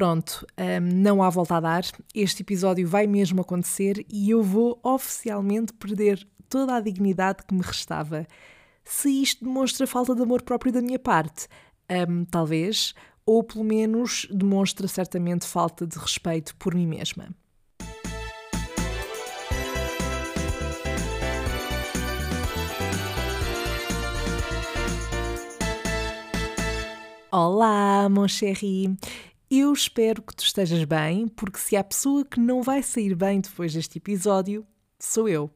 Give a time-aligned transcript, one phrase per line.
[0.00, 1.84] Pronto, hum, não há volta a dar.
[2.14, 7.60] Este episódio vai mesmo acontecer e eu vou oficialmente perder toda a dignidade que me
[7.60, 8.26] restava.
[8.82, 11.48] Se isto demonstra falta de amor próprio da minha parte,
[12.08, 12.94] hum, talvez,
[13.26, 17.28] ou pelo menos demonstra certamente falta de respeito por mim mesma.
[27.30, 28.96] Olá, mon chéri!
[29.52, 33.40] Eu espero que tu estejas bem, porque se há pessoa que não vai sair bem
[33.40, 34.64] depois deste episódio,
[34.96, 35.50] sou eu.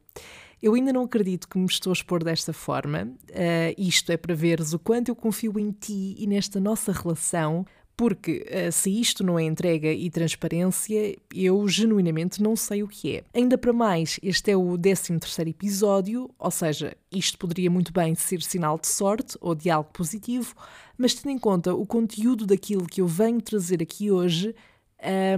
[0.61, 3.03] Eu ainda não acredito que me estou a expor desta forma.
[3.29, 7.65] Uh, isto é para veres o quanto eu confio em ti e nesta nossa relação,
[7.97, 13.17] porque uh, se isto não é entrega e transparência, eu genuinamente não sei o que
[13.17, 13.23] é.
[13.33, 18.13] Ainda para mais, este é o 13 terceiro episódio, ou seja, isto poderia muito bem
[18.15, 20.53] ser sinal de sorte ou de algo positivo,
[20.97, 24.53] mas tendo em conta o conteúdo daquilo que eu venho trazer aqui hoje,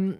[0.02, 0.18] um,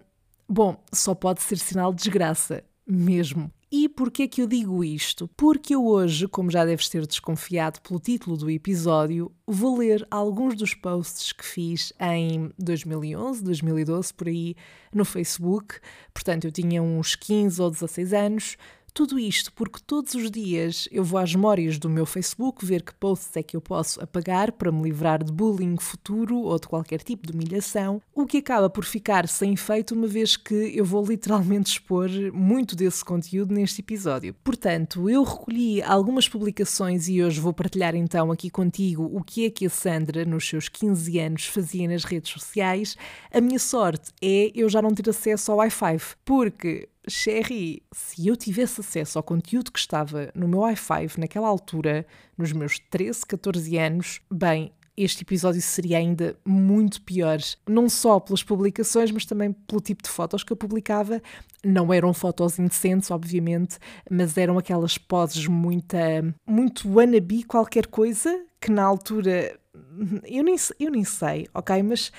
[0.48, 3.50] bom, só pode ser sinal de desgraça, mesmo.
[3.70, 5.28] E porquê que eu digo isto?
[5.36, 10.56] Porque eu hoje, como já deves ter desconfiado pelo título do episódio, vou ler alguns
[10.56, 14.56] dos posts que fiz em 2011, 2012, por aí,
[14.90, 15.80] no Facebook.
[16.14, 18.56] Portanto, eu tinha uns 15 ou 16 anos,
[18.98, 22.92] tudo isto porque todos os dias eu vou às memórias do meu Facebook ver que
[22.92, 27.00] posts é que eu posso apagar para me livrar de bullying futuro ou de qualquer
[27.04, 31.06] tipo de humilhação, o que acaba por ficar sem efeito uma vez que eu vou
[31.06, 34.34] literalmente expor muito desse conteúdo neste episódio.
[34.42, 39.50] Portanto, eu recolhi algumas publicações e hoje vou partilhar então aqui contigo o que é
[39.50, 42.96] que a Sandra, nos seus 15 anos, fazia nas redes sociais.
[43.32, 48.36] A minha sorte é eu já não ter acesso ao Wi-Fi, porque Sherry, se eu
[48.36, 52.06] tivesse acesso ao conteúdo que estava no meu i5 naquela altura,
[52.36, 57.38] nos meus 13, 14 anos, bem, este episódio seria ainda muito pior.
[57.68, 61.22] Não só pelas publicações, mas também pelo tipo de fotos que eu publicava.
[61.64, 63.78] Não eram fotos indecentes, obviamente,
[64.10, 65.96] mas eram aquelas poses muito,
[66.44, 69.58] muito wannabe qualquer coisa, que na altura.
[70.24, 71.80] Eu nem, eu nem sei, ok?
[71.82, 72.10] Mas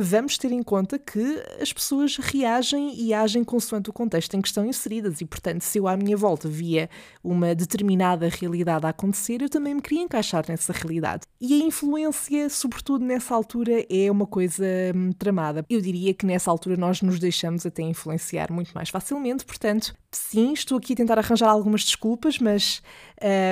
[0.00, 4.48] vamos ter em conta que as pessoas reagem e agem consoante o contexto em que
[4.48, 6.88] estão inseridas e, portanto, se eu à minha volta via
[7.22, 11.22] uma determinada realidade a acontecer, eu também me queria encaixar nessa realidade.
[11.40, 15.64] E a influência, sobretudo nessa altura, é uma coisa hum, tramada.
[15.68, 20.52] Eu diria que nessa altura nós nos deixamos até influenciar muito mais facilmente, portanto, sim,
[20.52, 22.82] estou aqui a tentar arranjar algumas desculpas, mas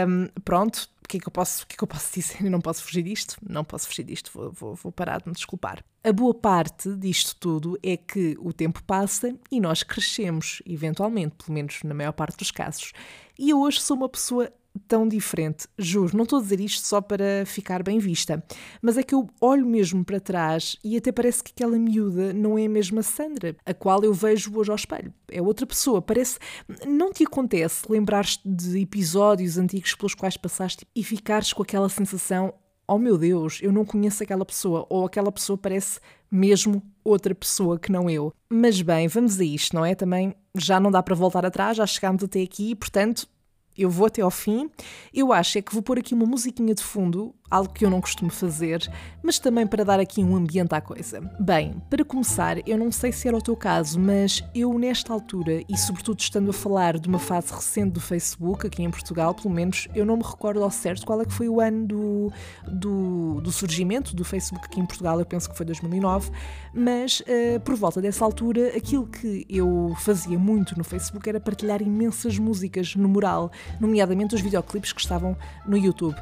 [0.06, 2.44] hum, pronto, o que é que eu posso, o que é que eu posso dizer?
[2.44, 3.36] Eu não posso fugir disto?
[3.42, 5.82] Não posso fugir disto, vou, vou, vou parar de me desculpar.
[6.08, 11.52] A boa parte disto tudo é que o tempo passa e nós crescemos, eventualmente, pelo
[11.52, 12.94] menos na maior parte dos casos.
[13.38, 14.50] E eu hoje sou uma pessoa
[14.86, 15.68] tão diferente.
[15.76, 18.42] Juro, não estou a dizer isto só para ficar bem vista,
[18.80, 22.58] mas é que eu olho mesmo para trás e até parece que aquela miúda não
[22.58, 25.12] é a mesma Sandra, a qual eu vejo hoje ao espelho.
[25.30, 26.00] É outra pessoa.
[26.00, 26.38] Parece.
[26.86, 32.54] Não te acontece lembrar-te de episódios antigos pelos quais passaste e ficares com aquela sensação.
[32.90, 36.00] Oh meu Deus, eu não conheço aquela pessoa, ou aquela pessoa parece
[36.30, 38.32] mesmo outra pessoa que não eu.
[38.48, 39.94] Mas bem, vamos a isto, não é?
[39.94, 43.28] Também já não dá para voltar atrás, já chegámos até aqui, portanto,
[43.76, 44.70] eu vou até ao fim.
[45.12, 48.00] Eu acho é que vou pôr aqui uma musiquinha de fundo, algo que eu não
[48.00, 48.90] costumo fazer,
[49.22, 51.20] mas também para dar aqui um ambiente à coisa.
[51.38, 55.62] Bem, para começar, eu não sei se era o teu caso, mas eu nesta altura,
[55.68, 59.52] e sobretudo estando a falar de uma fase recente do Facebook aqui em Portugal, pelo
[59.52, 62.32] menos eu não me recordo ao certo qual é que foi o ano do,
[62.66, 66.30] do, do surgimento do Facebook aqui em Portugal, eu penso que foi 2009,
[66.74, 71.82] mas uh, por volta dessa altura, aquilo que eu fazia muito no Facebook era partilhar
[71.82, 75.36] imensas músicas no mural nomeadamente os videoclipes que estavam
[75.66, 76.16] no YouTube.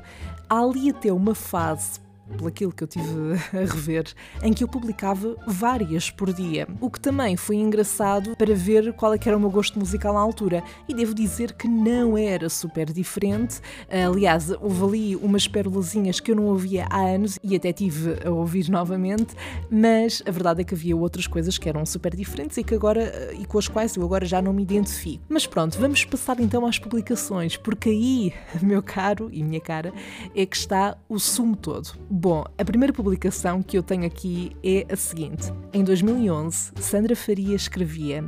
[0.48, 2.00] Há ali até uma fase
[2.36, 3.06] pelo aquilo que eu tive
[3.52, 4.06] a rever,
[4.42, 9.12] em que eu publicava várias por dia, o que também foi engraçado para ver qual
[9.12, 10.62] é era o meu gosto musical na altura.
[10.88, 13.60] E devo dizer que não era super diferente.
[13.90, 18.30] Aliás, houve ali umas pérolazinhas que eu não ouvia há anos e até tive a
[18.30, 19.34] ouvir novamente,
[19.70, 23.34] mas a verdade é que havia outras coisas que eram super diferentes e que agora
[23.38, 25.24] e com as quais eu agora já não me identifico.
[25.28, 28.32] Mas pronto, vamos passar então às publicações, porque aí,
[28.62, 29.92] meu caro e minha cara,
[30.34, 31.90] é que está o sumo todo.
[32.18, 35.52] Bom, a primeira publicação que eu tenho aqui é a seguinte.
[35.70, 38.24] Em 2011, Sandra Faria escrevia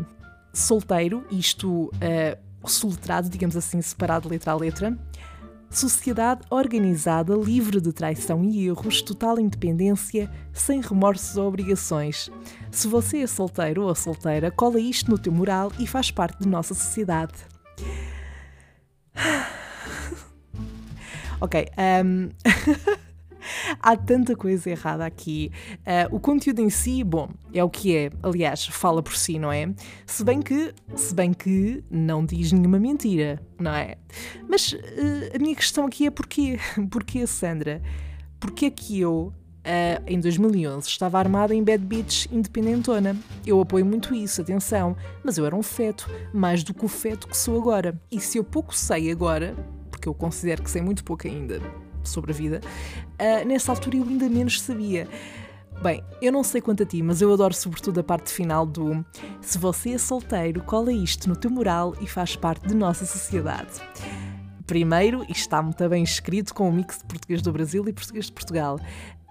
[0.52, 4.98] solteiro, isto uh, soletrado, digamos assim, separado letra a letra,
[5.70, 12.30] Sociedade organizada, livre de traição e erros, total independência, sem remorsos ou obrigações.
[12.70, 16.48] Se você é solteiro ou solteira, cola isto no teu moral e faz parte de
[16.48, 17.32] nossa sociedade.
[21.40, 21.70] ok,
[22.04, 22.28] um...
[23.80, 25.50] Há tanta coisa errada aqui.
[25.78, 28.10] Uh, o conteúdo em si, bom, é o que é.
[28.22, 29.72] Aliás, fala por si, não é?
[30.06, 33.96] Se bem que, se bem que não diz nenhuma mentira, não é?
[34.48, 34.78] Mas uh,
[35.34, 36.58] a minha questão aqui é porquê?
[36.90, 37.82] Porquê, Sandra?
[38.40, 43.14] Porquê é que eu Uh, em 2011 estava armada em Bad Beach independentona.
[43.44, 47.28] Eu apoio muito isso, atenção, mas eu era um feto, mais do que o feto
[47.28, 48.00] que sou agora.
[48.10, 49.54] E se eu pouco sei agora,
[49.90, 51.60] porque eu considero que sei muito pouco ainda
[52.08, 55.08] sobre a vida, uh, nessa altura eu ainda menos sabia.
[55.82, 59.04] Bem, eu não sei quanto a ti, mas eu adoro sobretudo a parte final do
[59.40, 63.80] Se você é solteiro, cola isto no teu moral e faz parte de nossa sociedade.
[64.66, 68.26] Primeiro, isto está muito bem escrito com o mix de português do Brasil e português
[68.26, 68.78] de Portugal.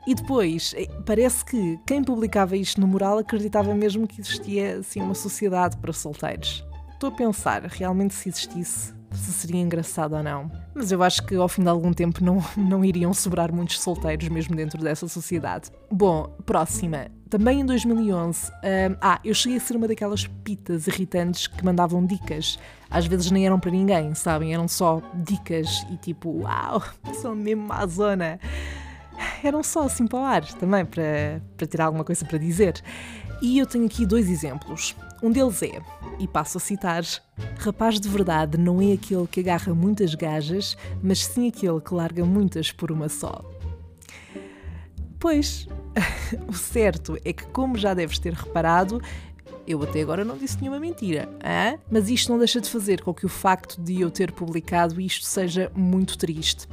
[0.07, 5.01] E depois, eh, parece que quem publicava isto no mural acreditava mesmo que existia assim
[5.01, 6.65] uma sociedade para solteiros.
[6.93, 10.51] Estou a pensar, realmente se existisse, se seria engraçado ou não.
[10.73, 14.27] Mas eu acho que ao fim de algum tempo não, não iriam sobrar muitos solteiros
[14.29, 15.71] mesmo dentro dessa sociedade.
[15.91, 17.07] Bom, próxima.
[17.29, 18.51] Também em 2011, hum,
[19.01, 22.57] ah, eu cheguei a ser uma daquelas pitas irritantes que mandavam dicas.
[22.89, 24.53] Às vezes nem eram para ninguém, sabem?
[24.53, 26.81] Eram só dicas e tipo, uau,
[27.21, 28.39] sou mesmo má zona
[29.43, 32.81] eram só assim para o ar também, para, para ter alguma coisa para dizer.
[33.41, 34.95] E eu tenho aqui dois exemplos.
[35.21, 35.81] Um deles é,
[36.19, 37.03] e passo a citar:
[37.59, 42.25] Rapaz de verdade não é aquele que agarra muitas gajas, mas sim aquele que larga
[42.25, 43.43] muitas por uma só.
[45.19, 45.67] Pois,
[46.47, 49.01] o certo é que, como já deves ter reparado,
[49.67, 51.79] eu até agora não disse nenhuma mentira, hein?
[51.91, 55.25] mas isto não deixa de fazer com que o facto de eu ter publicado isto
[55.25, 56.67] seja muito triste.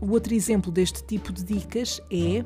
[0.00, 2.42] O outro exemplo deste tipo de dicas é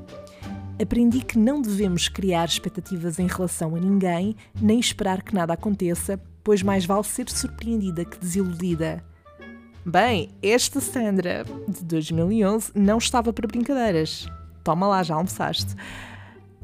[0.81, 6.21] Aprendi que não devemos criar expectativas em relação a ninguém, nem esperar que nada aconteça,
[6.43, 9.05] pois mais vale ser surpreendida que desiludida.
[9.87, 14.27] Bem, esta Sandra de 2011 não estava para brincadeiras.
[14.65, 15.77] Toma lá, já almoçaste.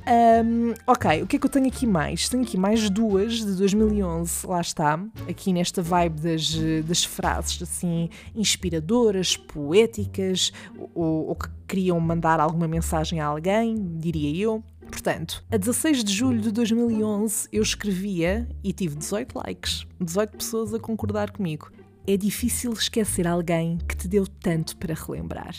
[0.06, 2.29] Um, ok, o que é que eu tenho aqui mais?
[2.29, 4.99] Tenho aqui mais duas de 2011, lá está,
[5.29, 6.55] aqui nesta vibe das,
[6.85, 10.52] das frases assim inspiradoras, poéticas,
[10.94, 14.62] ou, ou que queriam mandar alguma mensagem a alguém, diria eu.
[14.91, 20.75] Portanto, a 16 de julho de 2011 eu escrevia e tive 18 likes, 18 pessoas
[20.75, 21.70] a concordar comigo
[22.06, 25.55] é difícil esquecer alguém que te deu tanto para relembrar.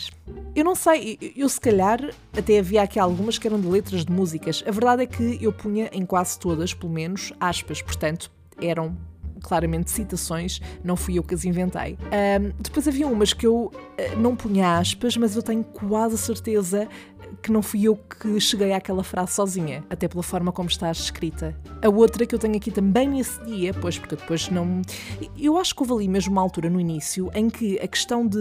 [0.54, 2.00] Eu não sei, eu se calhar
[2.36, 4.62] até havia aqui algumas que eram de letras de músicas.
[4.66, 8.30] A verdade é que eu punha em quase todas, pelo menos, aspas, portanto,
[8.60, 8.96] eram
[9.42, 11.98] claramente citações, não fui eu que as inventei.
[12.00, 16.88] Um, depois havia umas que eu uh, não punha aspas, mas eu tenho quase certeza
[17.42, 21.54] que não fui eu que cheguei àquela frase sozinha, até pela forma como está escrita.
[21.82, 24.80] A outra que eu tenho aqui também nesse dia, pois porque depois não.
[25.36, 28.38] Eu acho que houve ali mesmo uma altura no início em que a questão de,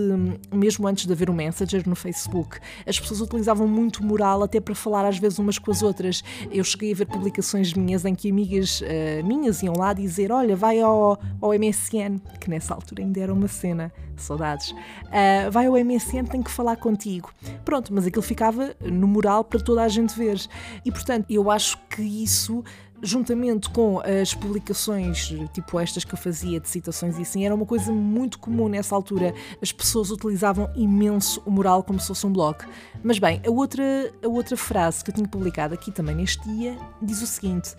[0.54, 4.76] mesmo antes de haver o Messenger no Facebook, as pessoas utilizavam muito moral até para
[4.76, 6.24] falar às vezes umas com as outras.
[6.52, 10.56] Eu cheguei a ver publicações minhas em que amigas uh, minhas iam lá dizer: Olha,
[10.56, 14.72] vai ao, ao MSN, que nessa altura ainda era uma cena saudades.
[14.72, 17.32] Uh, vai ao MSN, tem que falar contigo.
[17.66, 20.40] Pronto, mas aquilo ficava no moral para toda a gente ver.
[20.86, 22.64] E portanto, eu acho que isso
[23.02, 27.66] juntamente com as publicações tipo estas que eu fazia de citações e assim, era uma
[27.66, 29.34] coisa muito comum nessa altura.
[29.62, 32.58] As pessoas utilizavam imenso o moral como se fosse um blog.
[33.04, 33.84] Mas bem, a outra,
[34.24, 37.76] a outra frase que eu tinha publicado aqui também neste dia diz o seguinte: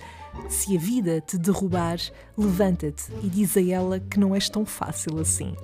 [0.48, 1.98] Se a vida te derrubar,
[2.36, 5.54] levanta-te e diz a ela que não és tão fácil assim.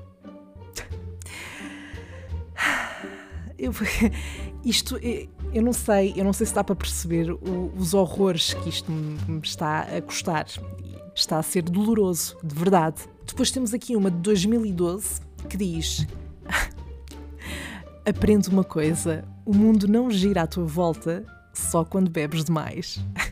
[3.58, 3.72] Eu,
[4.64, 4.98] isto,
[5.52, 7.36] eu não sei, eu não sei se dá para perceber
[7.76, 10.46] os horrores que isto me, me está a custar.
[11.14, 13.02] Está a ser doloroso, de verdade.
[13.26, 16.06] Depois temos aqui uma de 2012 que diz:
[18.06, 23.00] Aprende uma coisa, o mundo não gira à tua volta só quando bebes demais.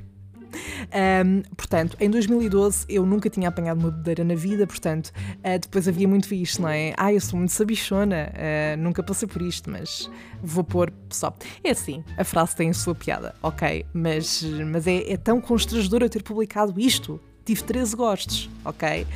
[0.94, 5.88] Um, portanto, em 2012 eu nunca tinha apanhado uma bebedeira na vida, portanto, uh, depois
[5.88, 6.94] havia muito isto, não é?
[6.96, 10.10] Ah, eu sou muito sabichona, uh, nunca passei por isto, mas
[10.42, 11.34] vou pôr só.
[11.62, 16.02] É assim, a frase tem a sua piada, ok, mas, mas é, é tão constrangedor
[16.02, 17.20] eu ter publicado isto.
[17.44, 19.06] Tive 13 gostos, ok?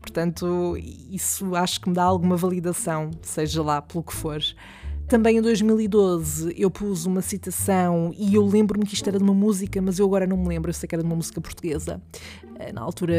[0.00, 0.76] Portanto,
[1.10, 4.40] isso acho que me dá alguma validação, seja lá pelo que for.
[5.12, 9.34] Também em 2012 eu pus uma citação e eu lembro-me que isto era de uma
[9.34, 12.00] música, mas eu agora não me lembro, eu sei que era de uma música portuguesa.
[12.58, 13.12] Eh, na altura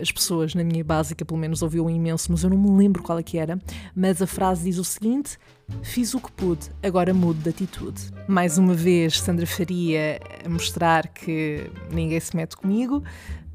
[0.00, 3.18] as pessoas, na minha básica pelo menos, ouviam imenso, mas eu não me lembro qual
[3.18, 3.58] é que era.
[3.96, 5.38] Mas a frase diz o seguinte:
[5.82, 8.00] Fiz o que pude, agora mudo de atitude.
[8.28, 13.02] Mais uma vez, Sandra Faria a mostrar que ninguém se mete comigo,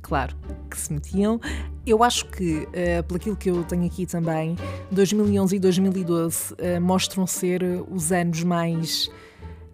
[0.02, 0.36] claro
[0.70, 1.40] que se metiam.
[1.86, 4.56] Eu acho que, uh, pelo aquilo que eu tenho aqui também,
[4.92, 7.62] 2011 e 2012 uh, eh, mostram ser
[7.92, 9.08] os anos mais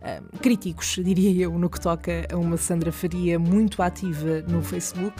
[0.01, 5.15] uh, críticos, diria eu, no que toca a uma Sandra Faria muito ativa no Facebook,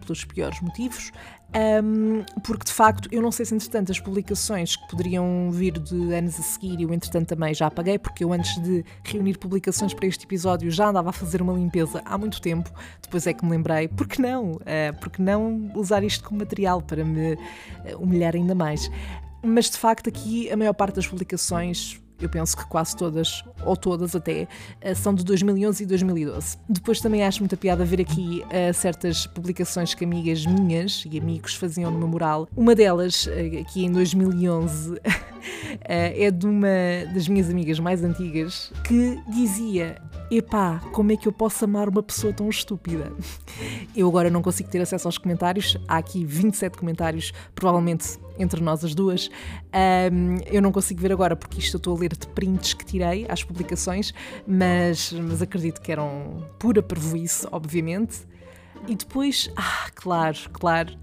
[0.00, 1.12] pelos piores motivos.
[1.54, 6.14] Um, porque de facto, eu não sei se entretanto as publicações que poderiam vir de
[6.14, 10.06] anos a seguir, eu entretanto também já apaguei, porque eu antes de reunir publicações para
[10.06, 12.70] este episódio já andava a fazer uma limpeza há muito tempo.
[13.02, 14.52] Depois é que me lembrei, porque não?
[14.52, 14.60] Uh,
[15.00, 17.36] porque não usar isto como material para me
[17.98, 18.90] humilhar ainda mais?
[19.42, 23.76] Mas de facto, aqui a maior parte das publicações eu penso que quase todas, ou
[23.76, 24.46] todas até,
[24.80, 26.58] eh, são de 2011 e 2012.
[26.68, 31.54] Depois também acho muita piada ver aqui uh, certas publicações que amigas minhas e amigos
[31.54, 32.48] faziam no meu mural.
[32.56, 35.00] Uma delas, uh, aqui em 2011, uh,
[35.82, 36.68] é de uma
[37.12, 40.00] das minhas amigas mais antigas que dizia
[40.38, 43.12] epá, como é que eu posso amar uma pessoa tão estúpida?
[43.94, 48.84] Eu agora não consigo ter acesso aos comentários, há aqui 27 comentários, provavelmente entre nós
[48.84, 49.28] as duas.
[50.10, 52.84] Um, eu não consigo ver agora porque isto eu estou a ler de prints que
[52.84, 54.14] tirei às publicações,
[54.46, 58.26] mas, mas acredito que eram pura pervoice, obviamente.
[58.88, 60.96] E depois, ah, claro, claro,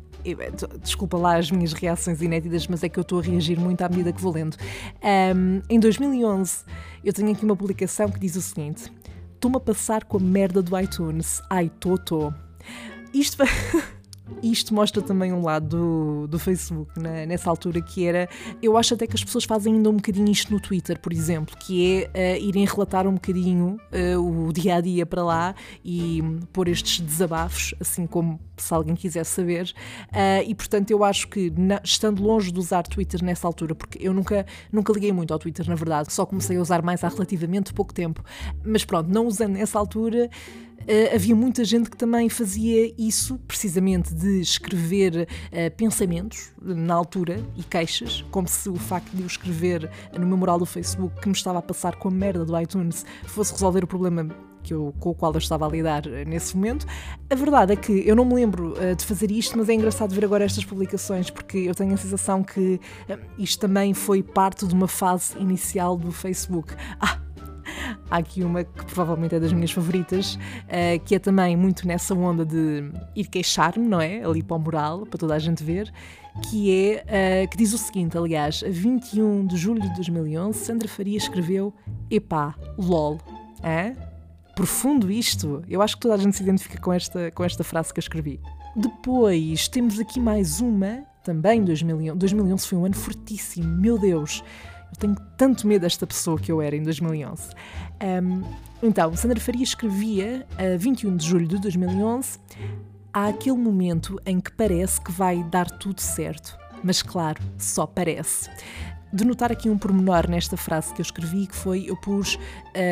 [0.81, 3.89] desculpa lá as minhas reações inéditas, mas é que eu estou a reagir muito à
[3.89, 4.57] medida que vou lendo.
[5.36, 6.65] Um, em 2011,
[7.03, 8.91] eu tenho aqui uma publicação que diz o seguinte:
[9.39, 11.41] Estou-me a passar com a merda do iTunes.
[11.50, 12.34] Ai, tô, tô.
[13.13, 13.41] Isto.
[14.41, 17.25] Isto mostra também um lado do, do Facebook, né?
[17.25, 18.29] nessa altura, que era.
[18.62, 21.57] Eu acho até que as pessoas fazem ainda um bocadinho isto no Twitter, por exemplo,
[21.57, 23.79] que é uh, irem relatar um bocadinho
[24.15, 28.74] uh, o dia a dia para lá e um, pôr estes desabafos, assim como se
[28.74, 29.74] alguém quiser saber.
[30.07, 34.00] Uh, e portanto, eu acho que, na, estando longe de usar Twitter nessa altura, porque
[34.01, 37.09] eu nunca, nunca liguei muito ao Twitter, na verdade, só comecei a usar mais há
[37.09, 38.24] relativamente pouco tempo.
[38.63, 40.29] Mas pronto, não usando nessa altura.
[40.89, 47.39] Uh, havia muita gente que também fazia isso, precisamente de escrever uh, pensamentos na altura
[47.55, 51.27] e queixas, como se o facto de eu escrever no meu mural do Facebook que
[51.27, 54.27] me estava a passar com a merda do iTunes fosse resolver o problema
[54.63, 56.86] que eu, com o qual eu estava a lidar eh, nesse momento.
[57.29, 60.13] A verdade é que eu não me lembro uh, de fazer isto, mas é engraçado
[60.13, 62.79] ver agora estas publicações, porque eu tenho a sensação que
[63.10, 66.74] uh, isto também foi parte de uma fase inicial do Facebook.
[67.00, 67.19] Ah,
[68.09, 72.13] Há aqui uma que provavelmente é das minhas favoritas, uh, que é também muito nessa
[72.13, 74.23] onda de ir queixar-me, não é?
[74.23, 75.91] Ali para o mural, para toda a gente ver,
[76.49, 80.88] que é, uh, que diz o seguinte, aliás, a 21 de julho de 2011, Sandra
[80.88, 81.73] Faria escreveu
[82.09, 83.19] Epá, LOL.
[83.63, 83.93] Hã?
[84.55, 85.63] Profundo isto.
[85.69, 88.01] Eu acho que toda a gente se identifica com esta, com esta frase que eu
[88.01, 88.41] escrevi.
[88.75, 92.17] Depois temos aqui mais uma, também 2011.
[92.17, 94.43] 2011 foi um ano fortíssimo, meu Deus.
[94.91, 97.50] Eu tenho tanto medo desta pessoa que eu era em 2011.
[98.24, 98.43] Um,
[98.81, 102.39] então, Sandra Faria escrevia, a 21 de julho de 2011,
[103.13, 106.58] há aquele momento em que parece que vai dar tudo certo.
[106.84, 108.50] Mas claro, só parece.
[109.12, 112.38] De notar aqui um pormenor nesta frase que eu escrevi, que foi, eu pus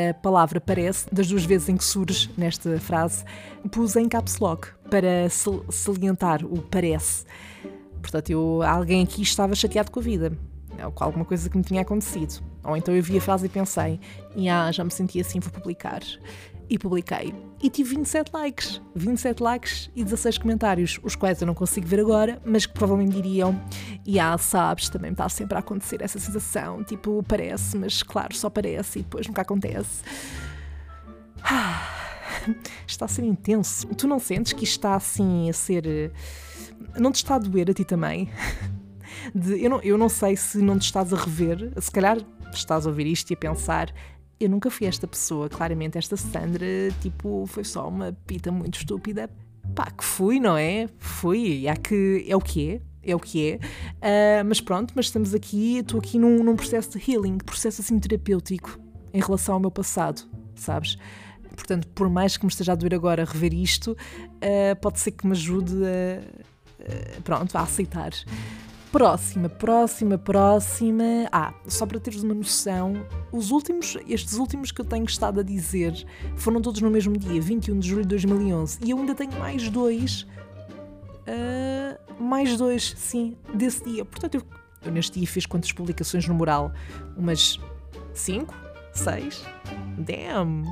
[0.09, 3.23] a palavra parece, das duas vezes em que surge nesta frase,
[3.71, 7.23] pus em caps lock, para salientar o parece.
[8.01, 10.37] Portanto, eu, alguém aqui estava chateado com a vida
[10.93, 12.43] com alguma coisa que me tinha acontecido.
[12.63, 13.99] Ou então eu vi a frase e pensei,
[14.51, 16.01] ah, já me senti assim, vou publicar.
[16.69, 17.33] E publiquei.
[17.63, 18.81] E tive 27 likes.
[18.93, 23.15] 27 likes e 16 comentários, os quais eu não consigo ver agora, mas que provavelmente
[23.15, 23.59] diriam:
[24.05, 26.83] E ah, sabes, também está sempre a acontecer essa sensação.
[26.83, 30.03] Tipo, parece, mas claro, só parece e depois nunca acontece.
[32.85, 33.87] está a ser intenso.
[33.95, 35.87] Tu não sentes que isto está assim a ser.
[35.87, 36.11] Eh,
[36.99, 38.29] não te está a doer a ti também?
[39.33, 42.17] de, eu, não, eu não sei se não te estás a rever, se calhar
[42.53, 43.93] estás a ouvir isto e a pensar.
[44.39, 46.65] Eu nunca fui esta pessoa, claramente esta Sandra,
[47.01, 49.29] tipo, foi só uma pita muito estúpida.
[49.75, 50.87] Pá, que fui, não é?
[50.97, 52.25] Fui, há que.
[52.27, 52.81] É o que é,
[53.11, 53.55] é o que é.
[53.55, 57.99] Uh, mas pronto, mas estamos aqui, estou aqui num, num, processo de healing, processo assim
[57.99, 58.79] terapêutico
[59.13, 60.21] em relação ao meu passado,
[60.55, 60.97] sabes?
[61.55, 65.25] Portanto, por mais que me esteja a doer agora rever isto, uh, pode ser que
[65.25, 68.11] me ajude a, pronto, a aceitar.
[68.97, 71.03] Próxima, próxima, próxima.
[71.31, 75.43] Ah, só para teres uma noção, os últimos, estes últimos que eu tenho estado a
[75.43, 75.93] dizer
[76.35, 78.79] foram todos no mesmo dia, 21 de julho de 2011.
[78.83, 80.23] E eu ainda tenho mais dois.
[81.27, 84.03] Uh, mais dois, sim, desse dia.
[84.03, 84.41] Portanto, eu,
[84.83, 86.71] eu neste dia fiz quantas publicações no mural?
[87.15, 87.59] Umas
[88.15, 88.51] 5?
[88.93, 89.45] 6?
[89.99, 90.63] Damn!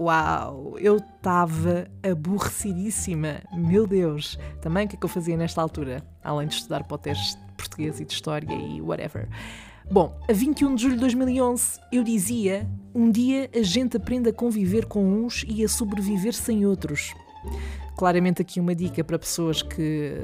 [0.00, 3.42] Uau, eu estava aborrecidíssima.
[3.52, 4.38] Meu Deus.
[4.62, 6.02] Também o que é que eu fazia nesta altura?
[6.24, 9.28] Além de estudar para o teste de português e de história e whatever.
[9.90, 14.32] Bom, a 21 de julho de 2011 eu dizia: um dia a gente aprende a
[14.32, 17.12] conviver com uns e a sobreviver sem outros.
[17.94, 20.14] Claramente aqui uma dica para pessoas que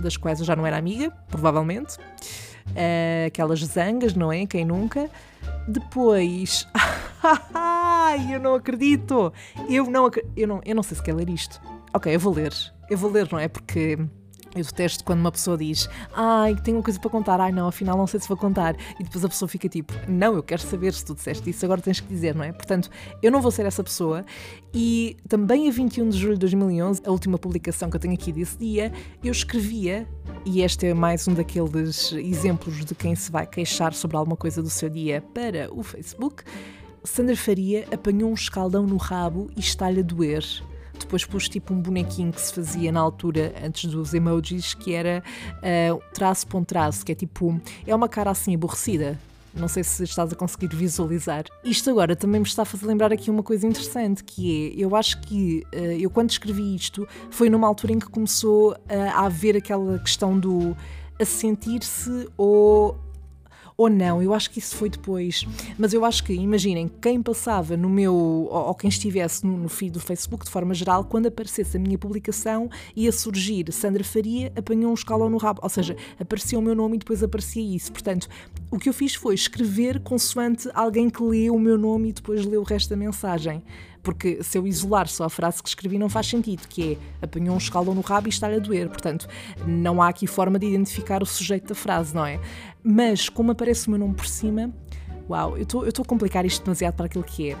[0.00, 1.96] das quais eu já não era amiga, provavelmente.
[2.68, 4.46] Uh, aquelas zangas, não é?
[4.46, 5.10] Quem nunca?
[5.66, 6.68] Depois.
[8.12, 9.32] Ai, eu não acredito!
[9.70, 11.58] Eu não, eu não, eu não sei se quer ler isto.
[11.94, 12.52] Ok, eu vou ler.
[12.90, 13.48] Eu vou ler, não é?
[13.48, 13.98] Porque
[14.54, 17.96] eu detesto quando uma pessoa diz ai, tenho uma coisa para contar, ai não, afinal
[17.96, 18.76] não sei se vou contar.
[19.00, 21.80] E depois a pessoa fica tipo, não, eu quero saber se tu disseste isso, agora
[21.80, 22.52] tens que dizer, não é?
[22.52, 22.90] Portanto,
[23.22, 24.26] eu não vou ser essa pessoa.
[24.74, 28.30] E também a 21 de julho de 2011, a última publicação que eu tenho aqui
[28.30, 28.92] desse dia,
[29.24, 30.06] eu escrevia,
[30.44, 34.62] e este é mais um daqueles exemplos de quem se vai queixar sobre alguma coisa
[34.62, 36.44] do seu dia para o Facebook.
[37.04, 40.44] Sandra Faria apanhou um escaldão no rabo e está-lhe a doer
[40.98, 45.22] depois pus tipo um bonequinho que se fazia na altura, antes dos emojis, que era
[45.58, 49.18] uh, traço ponto traço, que é tipo, é uma cara assim aborrecida.
[49.54, 51.44] Não sei se estás a conseguir visualizar.
[51.62, 54.96] Isto agora também me está a fazer lembrar aqui uma coisa interessante, que é, eu
[54.96, 58.76] acho que uh, eu quando escrevi isto foi numa altura em que começou uh,
[59.14, 60.74] a haver aquela questão do
[61.20, 62.98] a sentir-se ou
[63.82, 65.44] ou não, eu acho que isso foi depois.
[65.76, 69.68] Mas eu acho que, imaginem, quem passava no meu, ou, ou quem estivesse no, no
[69.68, 74.52] feed do Facebook, de forma geral, quando aparecesse a minha publicação, ia surgir Sandra Faria,
[74.56, 75.60] apanhou um escalão no rabo.
[75.62, 77.92] Ou seja, aparecia o meu nome e depois aparecia isso.
[77.92, 78.28] Portanto,
[78.70, 82.44] o que eu fiz foi escrever consoante alguém que leu o meu nome e depois
[82.44, 83.62] leu o resto da mensagem.
[84.02, 87.54] Porque se eu isolar só a frase que escrevi não faz sentido, que é apanhou
[87.54, 88.88] um escalão no rabo e está-lhe a doer.
[88.88, 89.28] Portanto,
[89.66, 92.40] não há aqui forma de identificar o sujeito da frase, não é?
[92.82, 94.72] Mas, como aparece o meu nome por cima,
[95.28, 97.56] uau, eu estou a complicar isto demasiado para aquilo que é.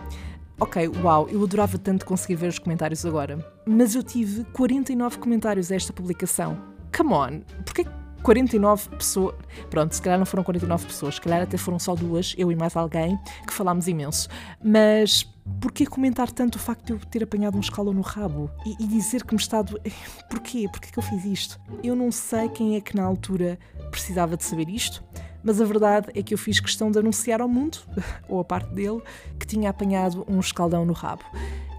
[0.60, 3.38] Ok, uau, eu adorava tanto conseguir ver os comentários agora.
[3.66, 6.60] Mas eu tive 49 comentários a esta publicação.
[6.96, 7.84] Come on, porquê
[8.22, 9.34] 49 pessoas.
[9.70, 12.56] Pronto, se calhar não foram 49 pessoas, se calhar até foram só duas, eu e
[12.56, 14.28] mais alguém, que falámos imenso.
[14.62, 15.24] Mas
[15.60, 18.50] porquê comentar tanto o facto de eu ter apanhado um escalão no rabo?
[18.64, 19.62] E, e dizer que me está.
[19.62, 19.80] Do...
[20.30, 20.68] Porquê?
[20.70, 21.60] Porquê que eu fiz isto?
[21.82, 23.58] Eu não sei quem é que na altura
[23.90, 25.02] precisava de saber isto,
[25.42, 27.78] mas a verdade é que eu fiz questão de anunciar ao mundo,
[28.28, 29.02] ou a parte dele,
[29.38, 31.24] que tinha apanhado um escaldão no rabo.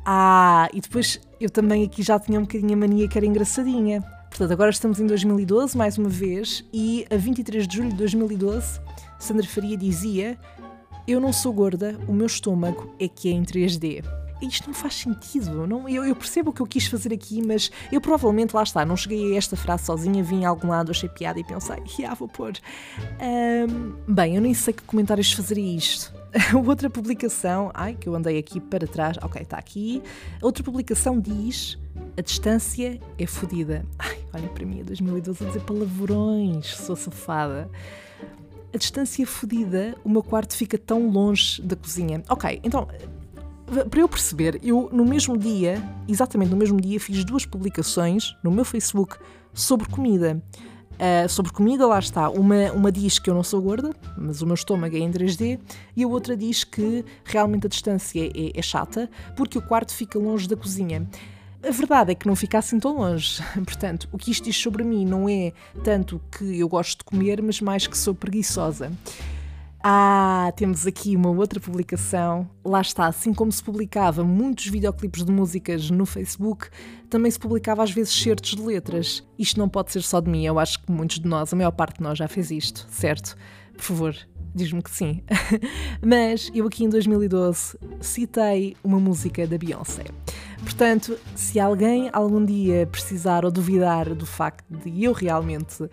[0.06, 4.04] Ah, e depois eu também aqui já tinha um bocadinho a mania que era engraçadinha.
[4.34, 8.82] Portanto, agora estamos em 2012, mais uma vez, e a 23 de julho de 2012,
[9.20, 10.40] Sandra Faria dizia:
[11.08, 14.04] Eu não sou gorda, o meu estômago é que é em 3D
[14.42, 15.66] isto não faz sentido.
[15.66, 18.84] Não, eu, eu, percebo o que eu quis fazer aqui, mas eu provavelmente, lá está,
[18.84, 22.14] não cheguei a esta frase sozinha, vim a algum lado, achei piada e pensei, ah,
[22.14, 22.52] vou pôr.
[23.22, 26.14] Um, bem, eu nem sei que comentários fazer isto.
[26.68, 30.02] Outra publicação, ai, que eu andei aqui para trás, ok, está aqui.
[30.42, 31.78] Outra publicação diz:
[32.18, 33.86] A distância é fodida.
[33.98, 37.70] Ai, olha para mim, é 2012 a dizer palavrões, sou safada.
[38.74, 42.24] A distância é fodida, o meu quarto fica tão longe da cozinha.
[42.30, 42.88] Ok, então
[43.90, 48.52] para eu perceber, eu no mesmo dia, exatamente no mesmo dia, fiz duas publicações no
[48.52, 49.18] meu Facebook
[49.54, 50.42] sobre comida.
[50.94, 52.30] Uh, sobre comida, lá está.
[52.30, 55.60] Uma, uma diz que eu não sou gorda, mas o meu estômago é em 3D,
[55.96, 60.20] e a outra diz que realmente a distância é, é chata, porque o quarto fica
[60.20, 61.08] longe da cozinha.
[61.66, 63.42] A verdade é que não fica assim tão longe.
[63.64, 67.42] Portanto, o que isto diz sobre mim não é tanto que eu gosto de comer,
[67.42, 68.92] mas mais que sou preguiçosa.
[69.86, 72.50] Ah, temos aqui uma outra publicação.
[72.64, 76.70] Lá está, assim como se publicava muitos videoclipes de músicas no Facebook,
[77.10, 79.24] também se publicava às vezes certos de letras.
[79.38, 81.72] Isto não pode ser só de mim, eu acho que muitos de nós, a maior
[81.72, 83.36] parte de nós já fez isto, certo?
[83.74, 84.16] Por favor,
[84.56, 85.22] diz-me que sim.
[86.02, 90.06] Mas eu aqui em 2012 citei uma música da Beyoncé.
[90.64, 95.90] Portanto, se alguém algum dia precisar ou duvidar do facto de eu realmente uh,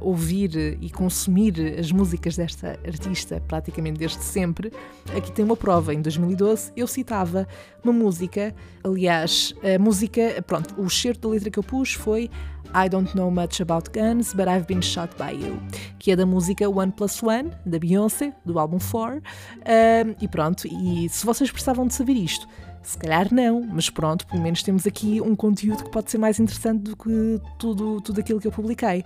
[0.00, 4.72] ouvir e consumir as músicas desta artista praticamente desde sempre,
[5.16, 5.92] aqui tem uma prova.
[5.92, 7.46] Em 2012 eu citava
[7.84, 12.30] uma música, aliás, a música, pronto, o certo da letra que eu pus foi
[12.74, 15.58] I Don't Know Much About Guns, But I've Been Shot By You,
[15.98, 19.18] que é da música One Plus One, da Beyoncé, do álbum Four.
[19.18, 22.46] Uh, e pronto, e se vocês precisavam de saber isto,
[22.82, 26.38] se calhar não, mas pronto, pelo menos temos aqui um conteúdo que pode ser mais
[26.38, 29.04] interessante do que tudo, tudo aquilo que eu publiquei.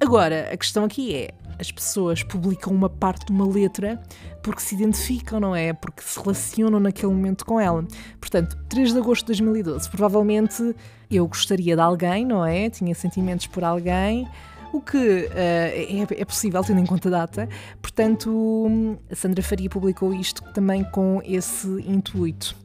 [0.00, 4.02] Agora, a questão aqui é: as pessoas publicam uma parte de uma letra
[4.42, 5.72] porque se identificam, não é?
[5.72, 7.86] Porque se relacionam naquele momento com ela.
[8.20, 10.74] Portanto, 3 de agosto de 2012, provavelmente
[11.10, 12.68] eu gostaria de alguém, não é?
[12.68, 14.28] Tinha sentimentos por alguém.
[14.72, 17.48] O que uh, é, é, possível, tendo em conta a data.
[17.80, 22.61] Portanto, a Sandra Faria publicou isto também com esse intuito.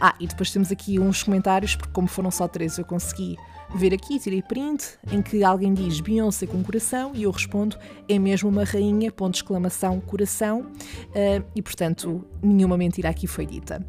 [0.00, 3.36] Ah, e depois temos aqui uns comentários, porque como foram só três, eu consegui
[3.74, 7.76] ver aqui, tirei print, em que alguém diz Beyoncé com coração e eu respondo
[8.08, 13.84] é mesmo uma rainha, ponto exclamação, coração, uh, e portanto nenhuma mentira aqui foi dita.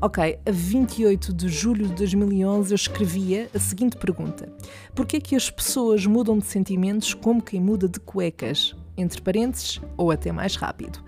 [0.00, 4.52] Ok, a 28 de julho de 2011 eu escrevia a seguinte pergunta:
[4.94, 8.74] Porquê é que as pessoas mudam de sentimentos como quem muda de cuecas?
[8.96, 11.02] Entre parênteses, ou até mais rápido.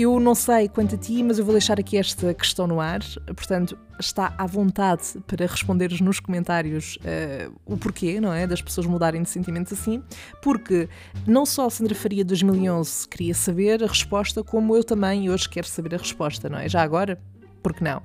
[0.00, 3.00] Eu não sei quanto a ti, mas eu vou deixar aqui esta questão no ar.
[3.36, 8.46] Portanto, está à vontade para responderes nos comentários uh, o porquê, não é?
[8.46, 10.02] Das pessoas mudarem de sentimentos assim.
[10.40, 10.88] Porque
[11.26, 15.68] não só a Sandra Faria 2011 queria saber a resposta, como eu também hoje quero
[15.68, 16.66] saber a resposta, não é?
[16.66, 17.20] Já agora,
[17.62, 18.00] por que não?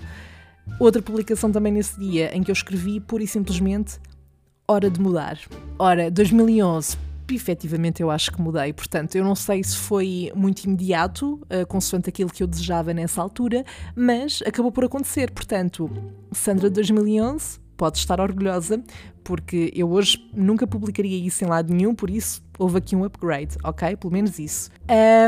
[0.78, 4.02] Outra publicação também nesse dia em que eu escrevi pura e simplesmente
[4.68, 5.40] hora de mudar.
[5.80, 6.98] Ora, 2011,
[7.34, 8.74] efetivamente eu acho que mudei.
[8.74, 13.22] Portanto, eu não sei se foi muito imediato, uh, consoante aquilo que eu desejava nessa
[13.22, 13.64] altura,
[13.96, 15.32] mas acabou por acontecer.
[15.32, 15.90] Portanto,
[16.32, 18.82] Sandra 2011 pode estar orgulhosa,
[19.24, 23.58] porque eu hoje nunca publicaria isso em lado nenhum, por isso houve aqui um upgrade,
[23.64, 23.96] ok?
[23.98, 24.70] Pelo menos isso.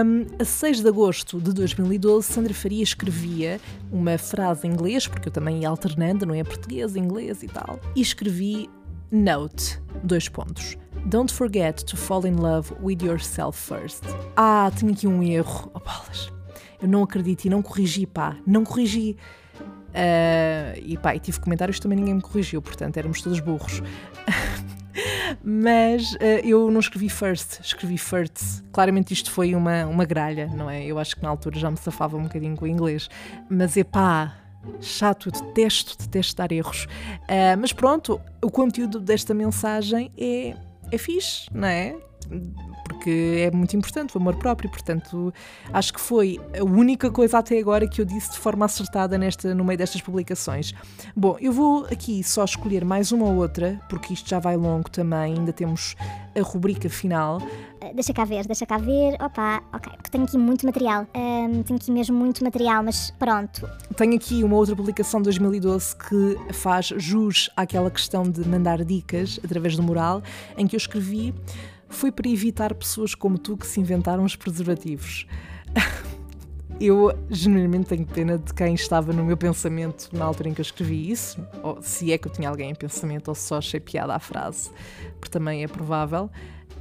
[0.05, 3.59] Um, a 6 de agosto de 2012, Sandra Faria escrevia
[3.91, 6.43] uma frase em inglês, porque eu também ia alternando, não é?
[6.43, 8.69] Português, inglês e tal, e escrevi
[9.09, 10.77] Note, dois pontos.
[11.07, 14.03] Don't forget to fall in love with yourself first.
[14.35, 15.71] Ah, tenho aqui um erro.
[15.73, 16.29] Oh, bolas.
[16.81, 18.35] Eu não acredito e não corrigi, pá.
[18.45, 19.15] Não corrigi.
[19.61, 23.81] Uh, e pá, e tive comentários também ninguém me corrigiu, portanto éramos todos burros.
[25.41, 28.61] Mas uh, eu não escrevi first, escrevi first.
[28.73, 30.85] Claramente isto foi uma, uma gralha, não é?
[30.85, 33.09] Eu acho que na altura já me safava um bocadinho com o inglês.
[33.49, 34.35] Mas é pá,
[34.81, 36.83] chato, detesto, detesto dar erros.
[36.83, 40.53] Uh, mas pronto, o conteúdo desta mensagem é,
[40.91, 41.95] é fixe, não é?
[42.83, 44.69] Porque é muito importante o amor próprio.
[44.69, 45.33] Portanto,
[45.71, 49.53] acho que foi a única coisa até agora que eu disse de forma acertada nesta,
[49.53, 50.73] no meio destas publicações.
[51.15, 54.89] Bom, eu vou aqui só escolher mais uma ou outra, porque isto já vai longo
[54.89, 55.95] também, ainda temos
[56.37, 57.37] a rubrica final.
[57.37, 59.15] Uh, deixa cá ver, deixa cá ver.
[59.21, 61.05] Opa, ok, porque tenho aqui muito material.
[61.15, 63.67] Um, tenho aqui mesmo muito material, mas pronto.
[63.95, 69.39] Tenho aqui uma outra publicação de 2012 que faz jus àquela questão de mandar dicas
[69.43, 70.21] através do mural,
[70.57, 71.33] em que eu escrevi
[71.89, 75.27] foi para evitar pessoas como tu que se inventaram os preservativos.
[76.79, 80.63] Eu genuinamente tenho pena de quem estava no meu pensamento na altura em que eu
[80.63, 84.13] escrevi isso, ou se é que eu tinha alguém em pensamento ou só achei piada
[84.13, 84.69] à frase,
[85.19, 86.29] porque também é provável.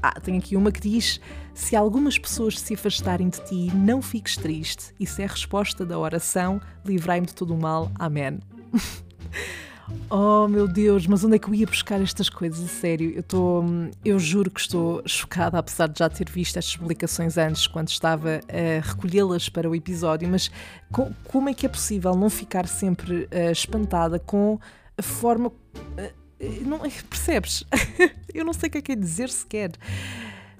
[0.02, 1.18] Ah, tenho aqui uma que diz:
[1.54, 4.92] Se algumas pessoas se afastarem de ti, não fiques triste.
[5.00, 7.90] Isso é a resposta da oração: livrai-me de todo o mal.
[7.98, 8.38] Amém.
[10.10, 12.64] Oh meu Deus, mas onde é que eu ia buscar estas coisas?
[12.64, 13.64] A sério, eu estou.
[14.04, 18.40] Eu juro que estou chocada, apesar de já ter visto estas publicações antes, quando estava
[18.48, 20.50] a recolhê-las para o episódio, mas
[20.90, 24.58] com, como é que é possível não ficar sempre uh, espantada com
[24.96, 25.48] a forma.
[25.48, 27.64] Uh, não, percebes?
[28.34, 29.72] eu não sei o que é que é dizer sequer.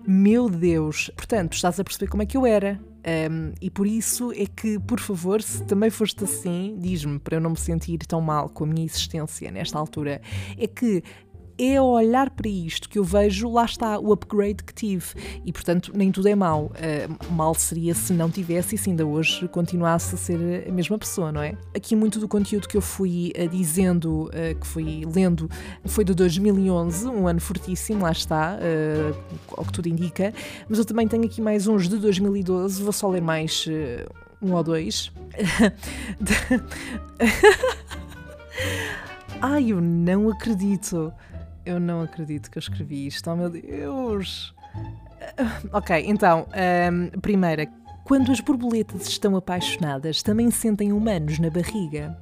[0.07, 1.11] Meu Deus!
[1.17, 2.79] Portanto, estás a perceber como é que eu era.
[3.31, 7.41] Um, e por isso é que, por favor, se também foste assim, diz-me para eu
[7.41, 10.21] não me sentir tão mal com a minha existência nesta altura.
[10.57, 11.03] É que
[11.59, 15.07] é ao olhar para isto que eu vejo, lá está, o upgrade que tive.
[15.45, 16.67] E portanto, nem tudo é mau.
[16.67, 20.99] Uh, mal seria se não tivesse e se ainda hoje continuasse a ser a mesma
[20.99, 21.57] pessoa, não é?
[21.75, 25.49] Aqui muito do conteúdo que eu fui uh, dizendo, uh, que fui lendo,
[25.85, 28.59] foi de 2011, um ano fortíssimo, lá está,
[29.57, 30.35] ao que tudo indica.
[30.69, 33.67] Mas eu também tenho aqui mais uns de 2012, vou só ler mais
[34.43, 35.11] um ou dois.
[39.41, 41.13] Ai, eu não acredito.
[41.67, 44.55] Eu não acredito que eu escrevi isto, oh meu Deus!
[45.73, 46.47] Ok, então,
[46.93, 47.67] um, primeira,
[48.05, 52.17] quando as borboletas estão apaixonadas, também sentem humanos na barriga.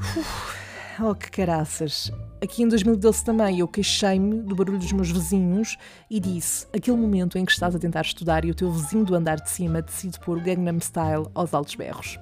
[0.00, 0.56] Uf,
[1.00, 2.10] oh, que caraças!
[2.42, 5.78] Aqui em 2012 também eu queixei-me do barulho dos meus vizinhos
[6.10, 9.14] e disse: aquele momento em que estás a tentar estudar e o teu vizinho do
[9.14, 12.18] andar de cima decide pôr Gangnam Style aos altos berros.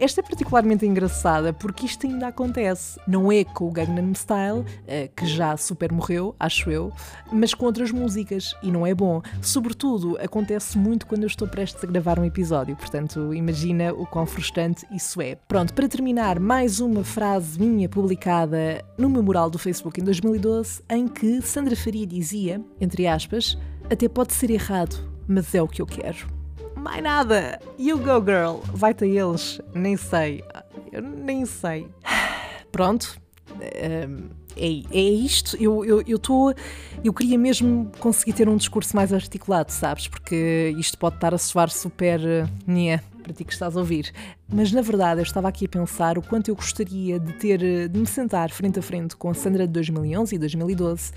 [0.00, 2.98] Esta é particularmente engraçada porque isto ainda acontece.
[3.06, 6.90] Não é com o Gangnam Style, eh, que já super morreu, acho eu,
[7.30, 9.20] mas com outras músicas e não é bom.
[9.42, 14.24] Sobretudo, acontece muito quando eu estou prestes a gravar um episódio, portanto, imagina o quão
[14.24, 15.34] frustrante isso é.
[15.34, 20.82] Pronto, para terminar, mais uma frase minha publicada no meu mural do Facebook em 2012
[20.88, 23.58] em que Sandra Faria dizia, entre aspas,
[23.90, 24.96] até pode ser errado,
[25.28, 26.39] mas é o que eu quero.
[26.80, 27.60] Mais nada!
[27.78, 28.60] You go, girl!
[28.72, 29.60] Vai-te a eles.
[29.74, 30.42] Nem sei.
[30.90, 31.86] Eu nem sei.
[32.72, 33.20] Pronto.
[33.60, 34.08] É,
[34.56, 35.56] é isto.
[35.60, 35.84] Eu.
[35.84, 36.20] Eu, eu,
[37.04, 40.08] eu queria mesmo conseguir ter um discurso mais articulado, sabes?
[40.08, 42.18] Porque isto pode estar a soar super.
[42.18, 44.10] Uh, para ti que estás a ouvir.
[44.48, 47.98] mas na verdade eu estava aqui a pensar o quanto eu gostaria de ter de
[47.98, 51.12] me sentar frente a frente com a Sandra de 2011 e 2012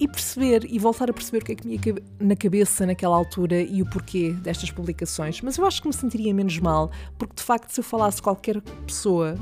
[0.00, 3.14] e perceber e voltar a perceber o que é que me ia na cabeça naquela
[3.14, 5.42] altura e o porquê destas publicações.
[5.42, 8.62] Mas eu acho que me sentiria menos mal, porque de facto, se eu falasse qualquer
[8.86, 9.36] pessoa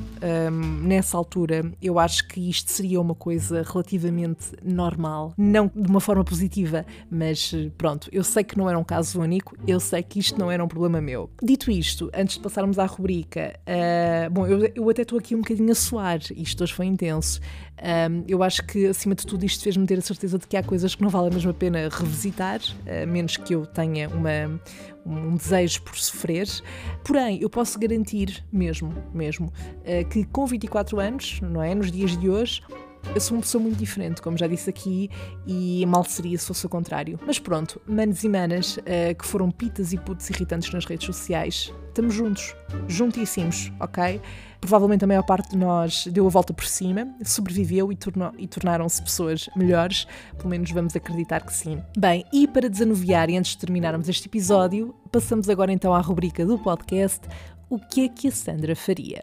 [0.51, 5.33] um, nessa altura, eu acho que isto seria uma coisa relativamente normal.
[5.39, 9.57] Não de uma forma positiva, mas pronto, eu sei que não era um caso único,
[9.65, 11.31] eu sei que isto não era um problema meu.
[11.41, 15.41] Dito isto, antes de passarmos à rubrica, uh, bom, eu, eu até estou aqui um
[15.41, 17.41] bocadinho a suar, isto hoje foi intenso.
[17.81, 20.63] Um, eu acho que, acima de tudo, isto fez-me ter a certeza de que há
[20.63, 24.61] coisas que não vale a mesma pena revisitar, a menos que eu tenha uma,
[25.07, 26.49] um desejo por sofrer.
[27.05, 29.53] Porém, eu posso garantir mesmo, mesmo,
[29.85, 32.63] eh, que com 24 anos, não é, nos dias de hoje,
[33.15, 35.11] eu sou uma pessoa muito diferente, como já disse aqui,
[35.47, 37.19] e mal seria se fosse o contrário.
[37.27, 41.73] Mas pronto, manos e manas uh, que foram pitas e putos irritantes nas redes sociais,
[41.89, 42.55] estamos juntos,
[42.87, 44.21] juntíssimos, ok?
[44.61, 47.99] Provavelmente a maior parte de nós deu a volta por cima, sobreviveu e,
[48.39, 50.07] e tornaram-se pessoas melhores,
[50.37, 51.81] pelo menos vamos acreditar que sim.
[51.97, 56.45] Bem, e para desanuviar e antes de terminarmos este episódio, passamos agora então à rubrica
[56.45, 57.21] do podcast
[57.71, 59.23] O que é que a Sandra faria?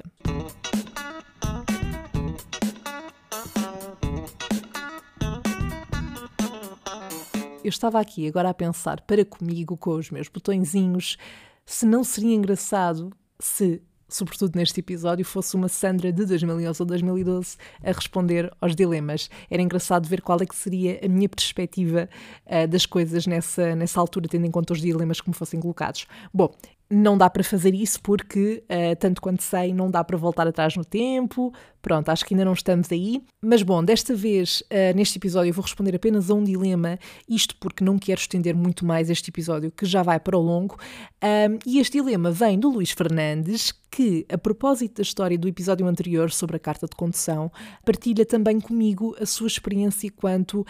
[7.65, 11.17] Eu estava aqui agora a pensar para comigo, com os meus botõezinhos,
[11.65, 17.57] se não seria engraçado se, sobretudo neste episódio, fosse uma Sandra de 2011 ou 2012
[17.83, 19.31] a responder aos dilemas.
[19.49, 22.07] Era engraçado ver qual é que seria a minha perspectiva
[22.45, 26.05] uh, das coisas nessa, nessa altura, tendo em conta os dilemas que me fossem colocados.
[26.31, 26.53] Bom,
[26.89, 30.75] não dá para fazer isso porque, uh, tanto quanto sei, não dá para voltar atrás
[30.75, 31.53] no tempo.
[31.81, 33.21] Pronto, acho que ainda não estamos aí.
[33.41, 37.55] Mas bom, desta vez, uh, neste episódio, eu vou responder apenas a um dilema, isto
[37.57, 40.77] porque não quero estender muito mais este episódio, que já vai para o longo.
[41.23, 45.87] Um, e este dilema vem do Luís Fernandes, que, a propósito da história do episódio
[45.87, 47.51] anterior sobre a carta de condução,
[47.83, 50.65] partilha também comigo a sua experiência quanto uh,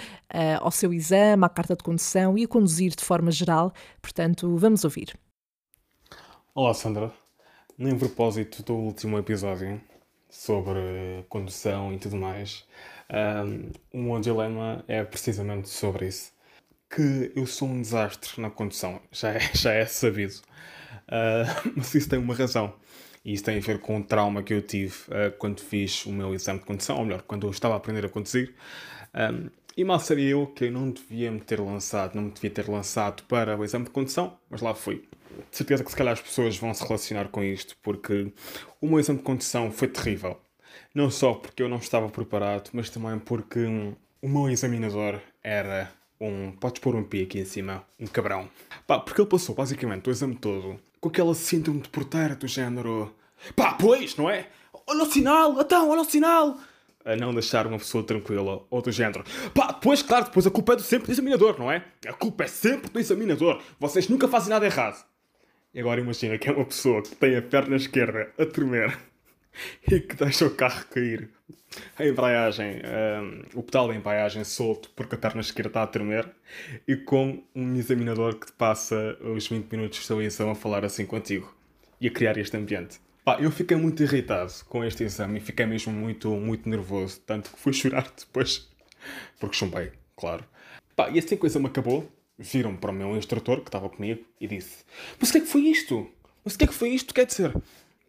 [0.61, 3.73] ao seu exame, à carta de condução e a conduzir de forma geral.
[4.01, 5.13] Portanto, vamos ouvir.
[6.57, 7.11] Olá Sandra,
[7.77, 9.81] nem propósito do último episódio
[10.29, 10.79] sobre
[11.27, 12.65] condução e tudo mais,
[13.43, 16.31] um, o meu dilema é precisamente sobre isso.
[16.89, 20.35] Que eu sou um desastre na condução, já é, já é sabido.
[21.09, 22.73] Uh, mas isso tem uma razão.
[23.25, 26.13] E isso tem a ver com o trauma que eu tive uh, quando fiz o
[26.13, 28.55] meu exame de condução, ou melhor, quando eu estava a aprender a conduzir.
[29.13, 32.49] Um, e mal sabia eu que eu não devia me ter lançado, não me devia
[32.49, 35.03] ter lançado para o exame de condução, mas lá fui
[35.49, 38.31] de certeza que se calhar as pessoas vão se relacionar com isto, porque
[38.81, 40.39] o meu exame de condução foi terrível.
[40.93, 43.65] Não só porque eu não estava preparado, mas também porque
[44.21, 46.51] o meu examinador era um.
[46.51, 48.49] Podes pôr um pi aqui em cima, um cabrão.
[48.87, 53.13] Pá, porque ele passou basicamente o exame todo com aquela síndrome de porteira do género.
[53.55, 54.47] Pá, pois, não é?
[54.87, 56.57] Olha o sinal, então, olha o sinal!
[57.05, 59.23] a não deixar uma pessoa tranquila ou do género.
[59.53, 61.85] Pá, depois, claro, depois a culpa é do sempre do examinador, não é?
[62.07, 63.61] A culpa é sempre do examinador.
[63.79, 65.05] Vocês nunca fazem nada errado.
[65.75, 68.97] E agora imagina que é uma pessoa que tem a perna esquerda a tremer
[69.91, 71.29] e que deixa o carro cair.
[71.99, 76.31] A embreagem, um, o pedal da embreagem solto porque a perna esquerda está a tremer
[76.87, 81.05] e com um examinador que te passa os 20 minutos de sua a falar assim
[81.05, 81.53] contigo
[81.99, 83.01] e a criar este ambiente.
[83.25, 87.51] Pá, eu fiquei muito irritado com este exame e fiquei mesmo muito, muito nervoso, tanto
[87.51, 88.69] que fui chorar depois,
[89.41, 90.45] porque chumbei, claro.
[90.95, 94.25] Pá, e assim que o exame acabou, viram para o meu instrutor, que estava comigo,
[94.39, 94.83] e disse:
[95.19, 96.09] Mas o que é que foi isto?
[96.43, 97.13] Mas o que é que foi isto?
[97.13, 97.53] Quer dizer,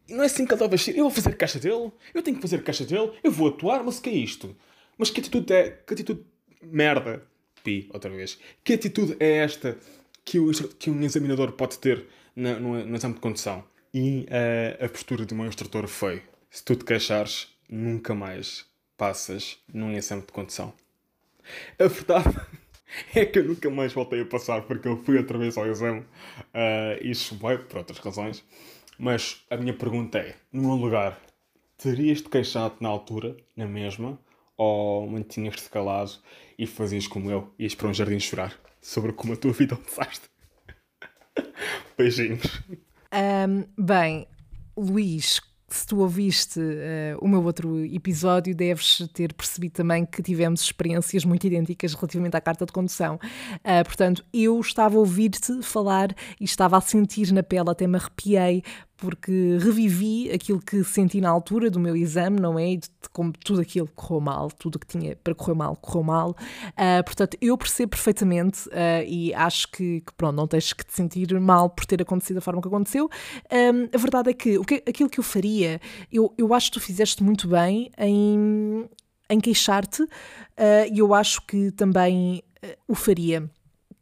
[0.09, 0.97] não é assim que ele estava a vestir.
[0.97, 3.99] Eu vou fazer caixa dele, eu tenho que fazer caixa dele, eu vou atuar, mas
[3.99, 4.55] o que é isto?
[4.99, 5.71] Mas que atitude é.
[5.87, 6.25] Que atitude.
[6.63, 7.23] Merda.
[7.63, 8.39] Pi, outra vez.
[8.63, 9.77] Que atitude é esta
[10.25, 13.65] que, o, que um examinador pode ter no, no, no exame de condução?
[13.93, 18.65] E uh, a postura do meu instrutor foi: se tu te queixares, nunca mais
[18.97, 20.73] passas num exame de condução.
[21.79, 22.35] A verdade
[23.15, 26.01] é que eu nunca mais voltei a passar porque eu fui outra vez ao exame
[26.01, 28.45] uh, chumei por outras razões.
[28.99, 31.21] Mas a minha pergunta é: no lugar,
[31.77, 34.19] terias-te queixado na altura, na mesma,
[34.57, 36.13] ou mantinhas-te calado
[36.59, 39.79] e fazias como eu, ias para um jardim chorar sobre como a tua vida é
[39.79, 40.31] um desastre?
[41.99, 42.63] Beijinhos.
[43.13, 44.27] Um, bem,
[44.77, 50.61] Luís, se tu ouviste uh, o meu outro episódio, deves ter percebido também que tivemos
[50.61, 53.17] experiências muito idênticas relativamente à carta de condução.
[53.17, 57.97] Uh, portanto, eu estava a ouvir-te falar e estava a sentir na pele, até me
[57.97, 58.63] arrepiei,
[58.97, 62.73] porque revivi aquilo que senti na altura do meu exame, não é?
[62.73, 66.31] E de, como tudo aquilo correu mal, tudo que tinha para correr mal, correu mal.
[66.31, 70.95] Uh, portanto, eu percebo perfeitamente uh, e acho que, que, pronto, não tens que te
[70.95, 73.11] sentir mal por ter acontecido da forma que aconteceu.
[73.53, 75.81] Um, a verdade é que, o que aquilo que eu faria,
[76.11, 78.89] eu, eu acho que tu fizeste muito bem em,
[79.29, 80.09] em queixar-te uh,
[80.91, 82.43] e eu acho que também
[82.89, 83.49] o faria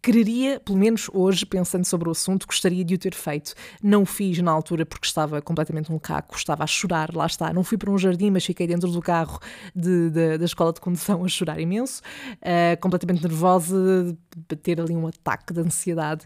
[0.05, 3.55] quereria, pelo menos hoje, pensando sobre o assunto, gostaria de o ter feito.
[3.83, 7.55] Não o fiz na altura porque estava completamente um caco, estava a chorar, lá está.
[7.55, 9.41] Não fui para um jardim, mas fiquei dentro do carro
[9.75, 12.03] de, de, da escola de condução a chorar imenso,
[12.37, 14.15] uh, completamente nervosa,
[14.63, 16.25] ter ali um ataque de ansiedade.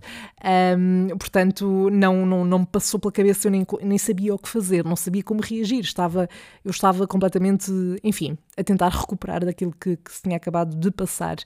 [0.78, 4.48] Um, portanto, não, não, não me passou pela cabeça, eu nem, nem sabia o que
[4.48, 5.80] fazer, não sabia como reagir.
[5.80, 6.28] Estava,
[6.64, 7.70] eu estava completamente,
[8.02, 11.36] enfim, a tentar recuperar daquilo que, que se tinha acabado de passar.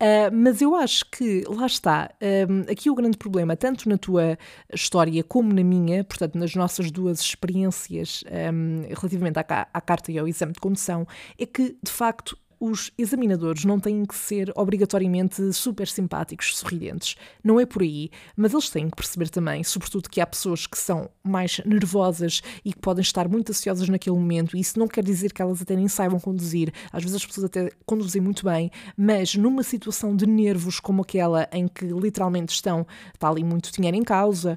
[0.00, 2.10] Uh, mas eu acho que, lá está,
[2.48, 4.38] um, aqui o grande problema, tanto na tua
[4.72, 10.18] história como na minha, portanto, nas nossas duas experiências um, relativamente à, à carta e
[10.18, 11.06] ao exame de condução,
[11.38, 17.16] é que, de facto, os examinadores não têm que ser obrigatoriamente super simpáticos, sorridentes.
[17.42, 20.78] Não é por aí, mas eles têm que perceber também, sobretudo, que há pessoas que
[20.78, 25.02] são mais nervosas e que podem estar muito ansiosas naquele momento, e isso não quer
[25.02, 26.72] dizer que elas até nem saibam conduzir.
[26.92, 31.48] Às vezes as pessoas até conduzem muito bem, mas numa situação de nervos como aquela
[31.50, 34.56] em que literalmente estão, está ali muito dinheiro em causa,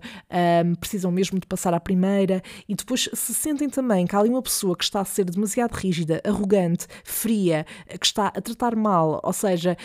[0.64, 4.30] um, precisam mesmo de passar à primeira, e depois se sentem também que há ali
[4.30, 7.66] uma pessoa que está a ser demasiado rígida, arrogante, fria,
[7.98, 9.20] que está a tratar mal.
[9.24, 9.78] Ou seja,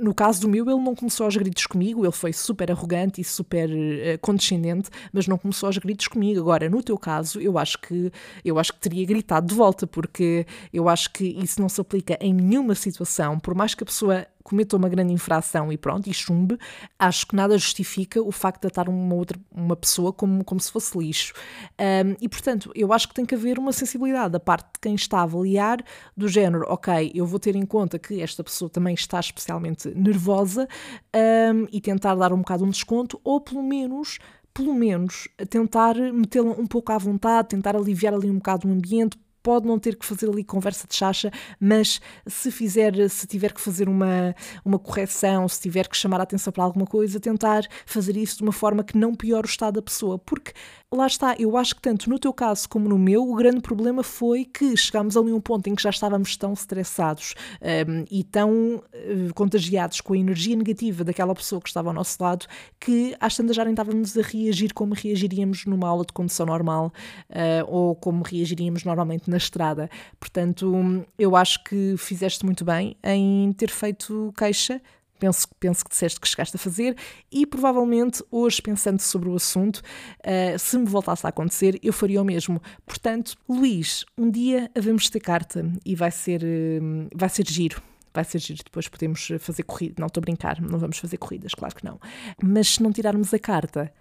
[0.00, 3.24] no caso do meu, ele não começou aos gritos comigo, ele foi super arrogante e
[3.24, 6.40] super uh, condescendente, mas não começou aos gritos comigo.
[6.40, 8.12] Agora, no teu caso, eu acho que
[8.44, 12.18] eu acho que teria gritado de volta, porque eu acho que isso não se aplica
[12.20, 16.12] em nenhuma situação, por mais que a pessoa cometa uma grande infração e pronto, e
[16.12, 16.58] chumbe,
[16.98, 20.70] acho que nada justifica o facto de tratar uma outra uma pessoa como, como se
[20.70, 21.32] fosse lixo.
[21.78, 24.94] Um, e portanto, eu acho que tem que haver uma sensibilidade da parte de quem
[24.94, 25.82] está a avaliar,
[26.16, 30.68] do género, ok, eu vou ter em conta que esta pessoa também está especialmente nervosa
[31.14, 34.18] um, e tentar dar um bocado um desconto, ou pelo menos
[34.52, 39.16] pelo menos tentar metê-la um pouco à vontade, tentar aliviar ali um bocado o ambiente,
[39.42, 43.60] pode não ter que fazer ali conversa de chacha, mas se fizer, se tiver que
[43.60, 48.16] fazer uma, uma correção, se tiver que chamar a atenção para alguma coisa, tentar fazer
[48.16, 50.52] isso de uma forma que não piore o estado da pessoa, porque
[50.92, 54.02] lá está, eu acho que tanto no teu caso como no meu, o grande problema
[54.02, 58.24] foi que chegámos ali a um ponto em que já estávamos tão estressados um, e
[58.24, 62.46] tão uh, contagiados com a energia negativa daquela pessoa que estava ao nosso lado,
[62.80, 66.92] que às tantas já nem estávamos a reagir como reagiríamos numa aula de condução normal
[67.30, 69.88] uh, ou como reagiríamos normalmente na estrada.
[70.18, 74.82] Portanto, eu acho que fizeste muito bem em ter feito queixa
[75.20, 76.96] penso, penso que disseste que chegaste a fazer,
[77.30, 82.20] e provavelmente hoje, pensando sobre o assunto, uh, se me voltasse a acontecer, eu faria
[82.20, 82.60] o mesmo.
[82.84, 87.80] Portanto, Luís, um dia havemos ter carta e vai ser, uh, vai ser giro.
[88.12, 89.94] Vai ser giro, depois podemos fazer corrida.
[89.98, 92.00] Não estou a brincar, não vamos fazer corridas, claro que não.
[92.42, 93.92] Mas se não tirarmos a carta,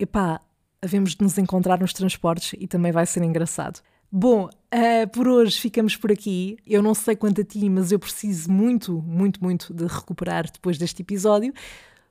[0.00, 0.40] epá,
[0.82, 3.80] havemos de nos encontrar nos transportes e também vai ser engraçado.
[4.14, 6.58] Bom, uh, por hoje ficamos por aqui.
[6.66, 10.76] Eu não sei quanto a ti, mas eu preciso muito, muito, muito de recuperar depois
[10.76, 11.50] deste episódio.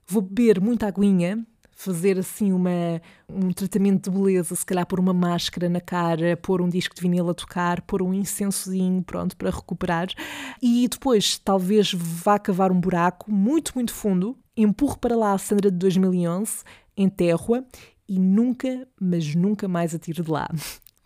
[0.08, 5.14] Vou beber muita aguinha, fazer assim uma, um tratamento de beleza, se calhar pôr uma
[5.14, 9.52] máscara na cara, pôr um disco de vinil a tocar, pôr um incensozinho, pronto, para
[9.52, 10.08] recuperar.
[10.60, 15.70] E depois talvez vá cavar um buraco muito, muito fundo, empurro para lá a Sandra
[15.70, 16.64] de 2011,
[16.98, 17.64] enterro-a
[18.10, 20.50] e nunca, mas nunca mais a tiro de lá.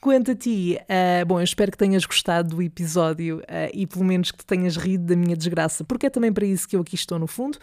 [0.06, 4.06] Quanto a ti, uh, bom, eu espero que tenhas gostado do episódio uh, e pelo
[4.06, 6.82] menos que te tenhas rido da minha desgraça, porque é também para isso que eu
[6.82, 7.58] aqui estou no fundo.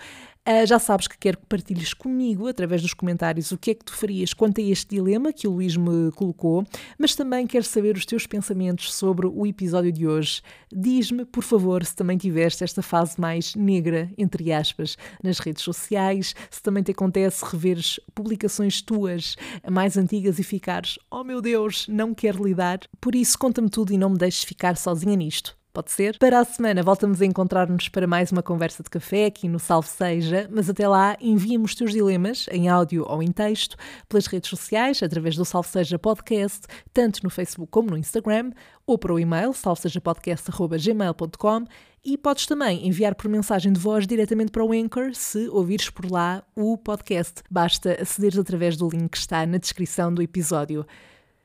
[0.44, 3.84] Uh, já sabes que quero que partilhes comigo, através dos comentários, o que é que
[3.84, 6.64] tu farias quanto a este dilema que o Luís me colocou,
[6.98, 10.42] mas também quero saber os teus pensamentos sobre o episódio de hoje.
[10.74, 16.34] Diz-me, por favor, se também tiveste esta fase mais negra, entre aspas, nas redes sociais,
[16.50, 19.36] se também te acontece reveres publicações tuas
[19.70, 22.80] mais antigas e ficares, oh meu Deus, não quero lidar.
[23.00, 25.61] Por isso, conta-me tudo e não me deixes ficar sozinha nisto.
[25.72, 26.18] Pode ser?
[26.18, 29.88] Para a semana voltamos a encontrar-nos para mais uma conversa de café aqui no Salve
[29.88, 33.74] Seja, mas até lá envia-me os teus dilemas em áudio ou em texto
[34.06, 38.50] pelas redes sociais, através do Salve Seja Podcast, tanto no Facebook como no Instagram,
[38.86, 41.64] ou para o e-mail salvesejapodcast.gmail.com
[42.04, 46.10] e podes também enviar por mensagem de voz diretamente para o Anchor se ouvires por
[46.10, 47.42] lá o podcast.
[47.50, 50.84] Basta acederes através do link que está na descrição do episódio.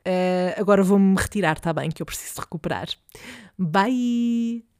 [0.06, 1.90] Uh, agora vou-me retirar, está bem?
[1.90, 2.88] Que eu preciso recuperar.
[3.58, 4.68] Bye!